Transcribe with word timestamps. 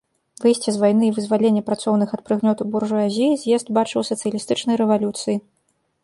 Выйсце 0.43 0.69
з 0.75 0.79
вайны 0.83 1.03
і 1.07 1.13
вызваленне 1.17 1.61
працоўных 1.67 2.09
ад 2.17 2.23
прыгнёту 2.29 2.61
буржуазіі 2.75 3.35
з'езд 3.41 3.67
бачыў 3.79 3.99
у 4.01 4.03
сацыялістычнай 4.11 4.75
рэвалюцыі. 4.81 5.37